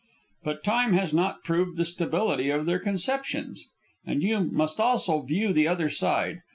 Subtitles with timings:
[0.43, 3.69] "But time has not proved the stability of their conceptions.
[4.03, 6.41] And you must also view the other side.